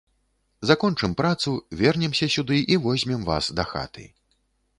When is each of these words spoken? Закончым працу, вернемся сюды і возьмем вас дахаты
Закончым 0.69 1.13
працу, 1.19 1.53
вернемся 1.81 2.31
сюды 2.37 2.57
і 2.77 2.79
возьмем 2.87 3.21
вас 3.29 3.53
дахаты 3.61 4.09